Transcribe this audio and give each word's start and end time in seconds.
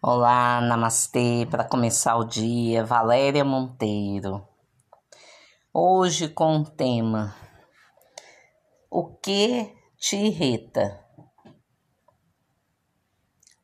Olá, 0.00 0.60
namastê, 0.60 1.44
para 1.50 1.64
começar 1.64 2.16
o 2.18 2.24
dia, 2.24 2.84
Valéria 2.84 3.44
Monteiro. 3.44 4.46
Hoje 5.74 6.28
com 6.28 6.58
o 6.58 6.64
tema 6.64 7.34
O 8.88 9.12
que 9.16 9.76
te 9.96 10.14
irrita? 10.14 11.04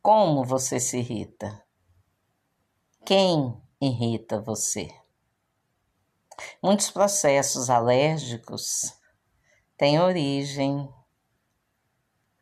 Como 0.03 0.43
você 0.43 0.81
se 0.81 0.99
irrita? 0.99 1.65
Quem 3.07 3.57
irrita 3.81 4.41
você? 4.41 4.89
Muitos 6.61 6.91
processos 6.91 7.71
alérgicos 7.71 8.93
têm 9.77 10.01
origem 10.01 10.93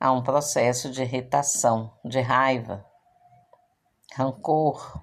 a 0.00 0.10
um 0.12 0.22
processo 0.22 0.90
de 0.90 1.02
irritação, 1.02 1.94
de 2.02 2.22
raiva 2.22 2.90
rancor. 4.14 5.02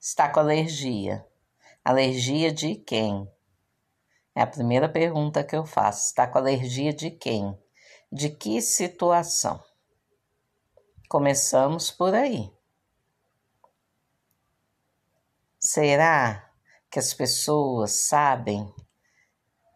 Está 0.00 0.28
com 0.28 0.40
alergia. 0.40 1.26
Alergia 1.84 2.52
de 2.52 2.76
quem? 2.76 3.30
É 4.34 4.42
a 4.42 4.46
primeira 4.46 4.88
pergunta 4.88 5.42
que 5.42 5.56
eu 5.56 5.64
faço. 5.64 6.06
Está 6.06 6.26
com 6.26 6.38
alergia 6.38 6.92
de 6.92 7.10
quem? 7.10 7.58
De 8.12 8.30
que 8.30 8.60
situação? 8.60 9.62
Começamos 11.08 11.90
por 11.90 12.14
aí. 12.14 12.52
Será 15.58 16.50
que 16.90 16.98
as 16.98 17.12
pessoas 17.12 17.92
sabem 18.06 18.72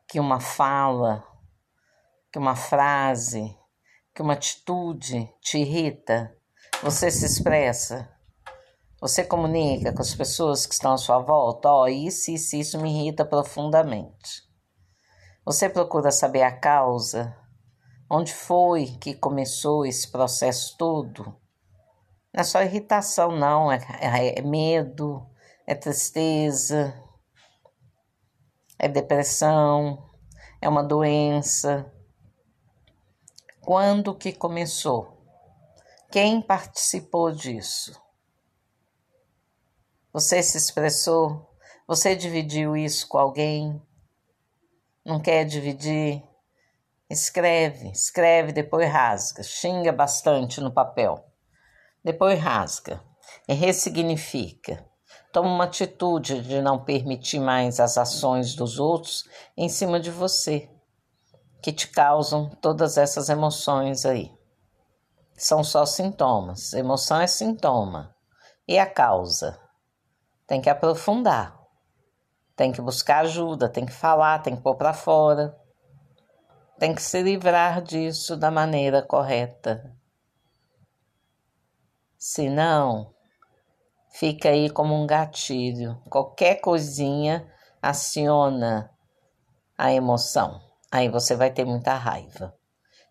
que 0.07 0.21
uma 0.21 0.41
fala, 0.41 1.27
que 2.33 2.39
uma 2.39 2.55
frase, 2.55 3.57
que 4.15 4.23
uma 4.23 4.35
atitude 4.35 5.33
te 5.41 5.59
irrita? 5.59 6.40
Você 6.83 7.11
se 7.11 7.27
expressa? 7.27 8.09
Você 9.03 9.23
comunica 9.23 9.93
com 9.93 10.01
as 10.01 10.15
pessoas 10.15 10.65
que 10.65 10.73
estão 10.73 10.95
à 10.95 10.97
sua 10.97 11.19
volta? 11.19 11.69
Ó, 11.69 11.83
oh, 11.83 11.89
isso, 11.89 12.31
isso, 12.31 12.57
isso 12.57 12.79
me 12.81 12.89
irrita 12.89 13.23
profundamente. 13.23 14.49
Você 15.45 15.69
procura 15.69 16.11
saber 16.11 16.43
a 16.43 16.59
causa? 16.59 17.37
Onde 18.11 18.33
foi 18.33 18.87
que 18.99 19.13
começou 19.15 19.85
esse 19.85 20.11
processo 20.11 20.75
todo? 20.79 21.25
Não 22.33 22.41
é 22.41 22.45
só 22.45 22.63
irritação, 22.63 23.31
não. 23.37 23.71
É, 23.71 23.79
é, 24.01 24.39
é 24.39 24.43
medo, 24.43 25.23
é 25.67 25.75
tristeza, 25.75 26.95
é 28.79 28.89
depressão, 28.89 30.03
é 30.63 30.69
uma 30.69 30.83
doença. 30.83 31.93
Quando 33.61 34.15
que 34.15 34.33
começou? 34.33 35.20
Quem 36.11 36.43
participou 36.43 37.31
disso? 37.31 37.93
Você 40.13 40.43
se 40.43 40.59
expressou? 40.59 41.55
Você 41.87 42.17
dividiu 42.17 42.77
isso 42.77 43.07
com 43.07 43.17
alguém? 43.17 43.81
Não 45.05 45.21
quer 45.21 45.45
dividir? 45.45 46.21
Escreve, 47.09 47.93
escreve, 47.93 48.51
depois 48.51 48.91
rasga. 48.91 49.45
Xinga 49.45 49.93
bastante 49.93 50.61
no 50.61 50.73
papel. 50.73 51.25
Depois 52.03 52.41
rasga 52.41 53.01
e 53.47 53.55
ressignifica. 53.55 54.85
Toma 55.33 55.49
uma 55.49 55.65
atitude 55.65 56.43
de 56.43 56.61
não 56.61 56.85
permitir 56.85 57.39
mais 57.39 57.79
as 57.79 57.97
ações 57.97 58.57
dos 58.57 58.81
outros 58.81 59.29
em 59.57 59.69
cima 59.69 60.01
de 60.01 60.11
você, 60.11 60.69
que 61.63 61.73
te 61.73 61.87
causam 61.87 62.51
todas 62.61 62.99
essas 62.99 63.29
emoções 63.29 64.05
aí 64.05 64.40
são 65.45 65.65
só 65.65 65.87
sintomas. 65.87 66.73
Emoção 66.73 67.21
é 67.21 67.27
sintoma. 67.27 68.15
E 68.69 68.79
a 68.79 68.87
causa? 68.87 69.59
Tem 70.47 70.61
que 70.61 70.69
aprofundar. 70.69 71.59
Tem 72.55 72.71
que 72.71 72.83
buscar 72.83 73.21
ajuda, 73.21 73.69
tem 73.69 73.87
que 73.87 73.93
falar, 73.93 74.41
tem 74.41 74.55
que 74.55 74.63
pôr 74.63 74.77
para 74.77 74.93
fora. 74.93 75.57
Tem 76.79 76.95
que 76.95 77.03
se 77.03 77.23
livrar 77.23 77.81
disso 77.81 78.37
da 78.37 78.51
maneira 78.51 79.03
correta. 79.03 79.97
Se 82.19 82.51
não, 82.51 83.15
fica 84.11 84.51
aí 84.51 84.69
como 84.69 84.95
um 84.95 85.07
gatilho. 85.07 85.99
Qualquer 86.11 86.61
coisinha 86.61 87.51
aciona 87.81 88.91
a 89.77 89.91
emoção. 89.91 90.61
Aí 90.93 91.09
você 91.09 91.35
vai 91.35 91.51
ter 91.51 91.65
muita 91.65 91.95
raiva. 91.95 92.60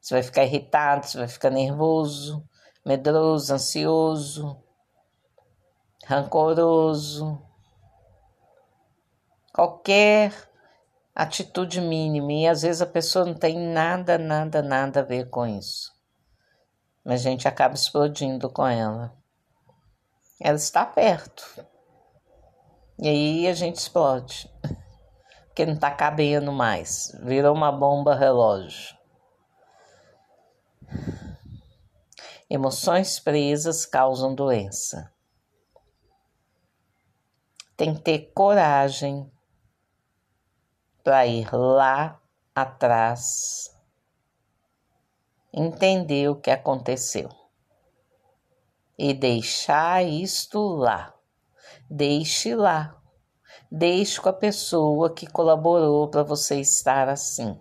Você 0.02 0.14
vai 0.14 0.24
ficar 0.24 0.44
irritado, 0.44 1.06
você 1.06 1.18
vai 1.18 1.28
ficar 1.28 1.50
nervoso, 1.50 2.44
medroso, 2.86 3.54
ansioso, 3.54 4.64
rancoroso. 6.06 7.42
Qualquer 9.54 10.34
atitude 11.14 11.82
mínima. 11.82 12.32
E 12.32 12.48
às 12.48 12.62
vezes 12.62 12.82
a 12.82 12.86
pessoa 12.86 13.26
não 13.26 13.34
tem 13.34 13.58
nada, 13.58 14.18
nada, 14.18 14.62
nada 14.62 15.02
a 15.02 15.04
ver 15.04 15.30
com 15.30 15.46
isso. 15.46 15.92
Mas 17.04 17.22
a 17.26 17.30
gente 17.30 17.48
acaba 17.48 17.76
explodindo 17.76 18.50
com 18.50 18.66
ela. 18.66 19.14
Ela 20.40 20.58
está 20.58 20.86
perto. 20.86 21.44
E 22.98 23.08
aí 23.08 23.48
a 23.48 23.54
gente 23.54 23.76
explode. 23.76 24.50
Porque 25.48 25.66
não 25.66 25.74
está 25.74 25.92
cabendo 25.92 26.52
mais. 26.52 27.12
Virou 27.22 27.54
uma 27.54 27.72
bomba 27.72 28.16
relógio. 28.16 28.99
Emoções 32.52 33.20
presas 33.20 33.86
causam 33.86 34.34
doença. 34.34 35.14
Tem 37.78 37.94
que 37.94 38.02
ter 38.02 38.32
coragem 38.34 39.32
para 41.04 41.28
ir 41.28 41.54
lá 41.54 42.20
atrás, 42.56 43.70
entender 45.54 46.28
o 46.28 46.42
que 46.42 46.50
aconteceu 46.50 47.30
e 48.98 49.14
deixar 49.14 50.04
isto 50.04 50.60
lá. 50.60 51.14
Deixe 51.88 52.56
lá. 52.56 53.00
Deixe 53.72 54.20
com 54.20 54.30
a 54.30 54.34
pessoa 54.34 55.14
que 55.14 55.28
colaborou 55.28 56.10
para 56.10 56.24
você 56.24 56.60
estar 56.60 57.08
assim 57.08 57.56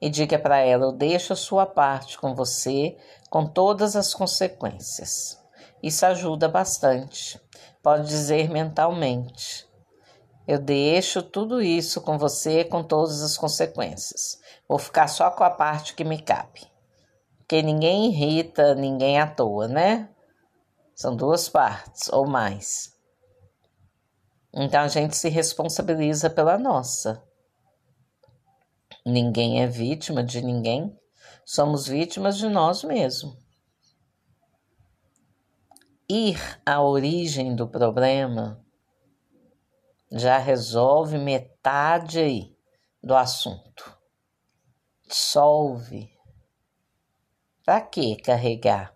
e 0.00 0.08
diga 0.08 0.38
para 0.38 0.58
ela: 0.58 0.86
Eu 0.86 0.92
deixo 0.92 1.32
a 1.32 1.36
sua 1.36 1.66
parte 1.66 2.18
com 2.18 2.34
você, 2.34 2.96
com 3.30 3.46
todas 3.46 3.96
as 3.96 4.14
consequências. 4.14 5.38
Isso 5.82 6.04
ajuda 6.06 6.48
bastante. 6.48 7.40
Pode 7.82 8.08
dizer 8.08 8.50
mentalmente: 8.50 9.66
Eu 10.46 10.58
deixo 10.58 11.22
tudo 11.22 11.62
isso 11.62 12.00
com 12.00 12.18
você, 12.18 12.64
com 12.64 12.82
todas 12.82 13.22
as 13.22 13.36
consequências. 13.36 14.38
Vou 14.68 14.78
ficar 14.78 15.08
só 15.08 15.30
com 15.30 15.44
a 15.44 15.50
parte 15.50 15.94
que 15.94 16.04
me 16.04 16.20
cabe. 16.20 16.66
Porque 17.38 17.62
ninguém 17.62 18.06
irrita 18.06 18.74
ninguém 18.74 19.20
à 19.20 19.26
toa, 19.26 19.68
né? 19.68 20.08
São 20.94 21.14
duas 21.14 21.48
partes 21.48 22.08
ou 22.08 22.26
mais. 22.26 22.92
Então 24.52 24.80
a 24.80 24.88
gente 24.88 25.16
se 25.16 25.28
responsabiliza 25.28 26.30
pela 26.30 26.58
nossa. 26.58 27.22
Ninguém 29.08 29.62
é 29.62 29.68
vítima 29.68 30.24
de 30.24 30.42
ninguém, 30.42 30.92
somos 31.44 31.86
vítimas 31.86 32.36
de 32.36 32.48
nós 32.48 32.82
mesmos. 32.82 33.36
Ir 36.08 36.36
à 36.66 36.82
origem 36.82 37.54
do 37.54 37.68
problema 37.68 38.60
já 40.10 40.38
resolve 40.38 41.18
metade 41.18 42.18
aí 42.18 42.56
do 43.00 43.14
assunto. 43.14 43.96
Dissolve. 45.06 46.10
Para 47.64 47.82
que 47.82 48.16
carregar 48.16 48.92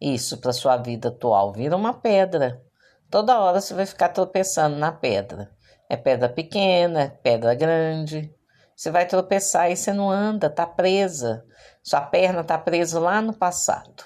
isso 0.00 0.40
para 0.40 0.52
sua 0.52 0.76
vida 0.78 1.10
atual? 1.10 1.52
Vira 1.52 1.76
uma 1.76 1.94
pedra. 1.94 2.60
Toda 3.08 3.38
hora 3.38 3.60
você 3.60 3.72
vai 3.72 3.86
ficar 3.86 4.08
tropeçando 4.08 4.76
na 4.76 4.90
pedra. 4.90 5.56
É 5.88 5.96
pedra 5.96 6.28
pequena, 6.28 7.02
é 7.02 7.08
pedra 7.08 7.54
grande. 7.54 8.34
Você 8.76 8.90
vai 8.90 9.06
tropeçar 9.06 9.70
e 9.70 9.76
você 9.76 9.92
não 9.92 10.10
anda, 10.10 10.50
tá 10.50 10.66
presa. 10.66 11.44
Sua 11.82 12.00
perna 12.00 12.42
tá 12.42 12.58
presa 12.58 12.98
lá 12.98 13.22
no 13.22 13.32
passado. 13.32 14.04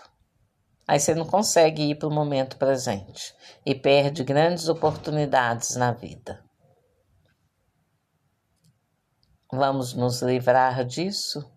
Aí 0.86 1.00
você 1.00 1.14
não 1.14 1.26
consegue 1.26 1.90
ir 1.90 1.94
para 1.94 2.08
o 2.08 2.12
momento 2.12 2.56
presente 2.56 3.34
e 3.64 3.74
perde 3.74 4.24
grandes 4.24 4.68
oportunidades 4.68 5.76
na 5.76 5.92
vida. 5.92 6.42
Vamos 9.50 9.94
nos 9.94 10.20
livrar 10.20 10.84
disso? 10.84 11.50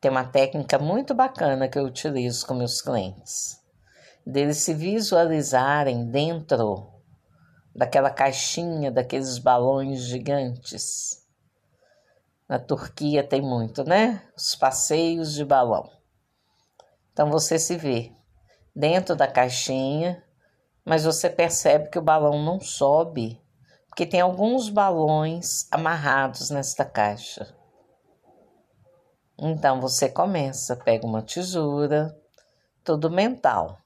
Tem 0.00 0.10
uma 0.10 0.24
técnica 0.24 0.78
muito 0.78 1.14
bacana 1.14 1.68
que 1.68 1.78
eu 1.78 1.84
utilizo 1.84 2.44
com 2.44 2.54
meus 2.54 2.80
clientes. 2.80 3.60
Deles 4.26 4.58
se 4.58 4.74
visualizarem 4.74 6.10
dentro 6.10 6.92
daquela 7.74 8.10
caixinha, 8.10 8.90
daqueles 8.90 9.38
balões 9.38 10.00
gigantes 10.00 11.21
na 12.48 12.58
Turquia 12.58 13.26
tem 13.26 13.40
muito, 13.40 13.84
né? 13.84 14.22
Os 14.36 14.54
passeios 14.54 15.34
de 15.34 15.44
balão. 15.44 15.90
Então 17.12 17.30
você 17.30 17.58
se 17.58 17.76
vê 17.76 18.12
dentro 18.74 19.14
da 19.14 19.26
caixinha, 19.26 20.22
mas 20.84 21.04
você 21.04 21.28
percebe 21.30 21.88
que 21.88 21.98
o 21.98 22.02
balão 22.02 22.42
não 22.42 22.60
sobe, 22.60 23.40
porque 23.88 24.06
tem 24.06 24.20
alguns 24.20 24.68
balões 24.68 25.66
amarrados 25.70 26.50
nesta 26.50 26.84
caixa. 26.84 27.54
Então 29.38 29.80
você 29.80 30.08
começa, 30.08 30.76
pega 30.76 31.06
uma 31.06 31.22
tesoura, 31.22 32.16
tudo 32.84 33.10
mental, 33.10 33.78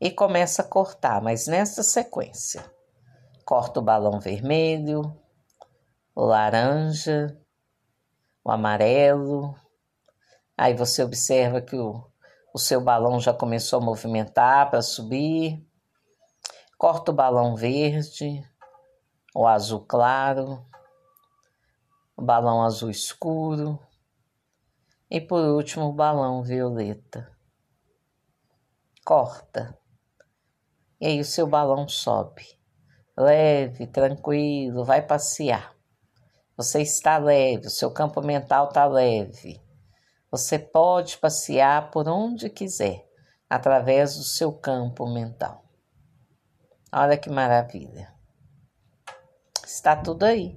e 0.00 0.10
começa 0.10 0.62
a 0.62 0.64
cortar, 0.64 1.20
mas 1.20 1.46
nessa 1.46 1.82
sequência. 1.82 2.64
Corta 3.44 3.80
o 3.80 3.82
balão 3.82 4.18
vermelho, 4.18 5.14
o 6.14 6.24
laranja, 6.24 7.36
o 8.44 8.50
amarelo. 8.50 9.54
Aí 10.56 10.74
você 10.74 11.02
observa 11.02 11.60
que 11.60 11.76
o, 11.76 12.04
o 12.54 12.58
seu 12.58 12.80
balão 12.80 13.20
já 13.20 13.32
começou 13.32 13.80
a 13.80 13.84
movimentar 13.84 14.70
para 14.70 14.82
subir. 14.82 15.66
Corta 16.76 17.10
o 17.10 17.14
balão 17.14 17.54
verde, 17.56 18.42
o 19.34 19.46
azul 19.46 19.84
claro, 19.86 20.64
o 22.16 22.22
balão 22.22 22.62
azul 22.62 22.90
escuro 22.90 23.78
e 25.10 25.20
por 25.20 25.42
último 25.42 25.86
o 25.86 25.92
balão 25.92 26.42
violeta. 26.42 27.30
Corta. 29.04 29.76
E 31.00 31.06
aí 31.06 31.20
o 31.20 31.24
seu 31.24 31.46
balão 31.46 31.88
sobe. 31.88 32.46
Leve, 33.16 33.86
tranquilo, 33.86 34.84
vai 34.84 35.02
passear. 35.02 35.74
Você 36.60 36.82
está 36.82 37.16
leve, 37.16 37.68
o 37.68 37.70
seu 37.70 37.90
campo 37.90 38.20
mental 38.20 38.68
está 38.68 38.84
leve. 38.84 39.58
Você 40.30 40.58
pode 40.58 41.16
passear 41.16 41.90
por 41.90 42.06
onde 42.06 42.50
quiser, 42.50 43.08
através 43.48 44.14
do 44.18 44.22
seu 44.22 44.52
campo 44.52 45.08
mental. 45.08 45.64
Olha 46.92 47.16
que 47.16 47.30
maravilha. 47.30 48.12
Está 49.64 49.96
tudo 49.96 50.24
aí. 50.24 50.54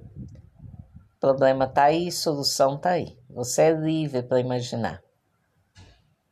O 1.16 1.20
problema 1.20 1.64
está 1.64 1.84
aí, 1.84 2.12
solução 2.12 2.74
está 2.74 2.90
aí. 2.90 3.18
Você 3.30 3.62
é 3.62 3.70
livre 3.70 4.22
para 4.22 4.40
imaginar. 4.40 5.02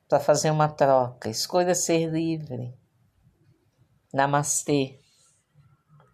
Para 0.06 0.20
fazer 0.20 0.50
uma 0.50 0.68
troca. 0.68 1.30
Escolha 1.30 1.74
ser 1.74 2.10
livre. 2.10 2.78
Namastê. 4.12 5.00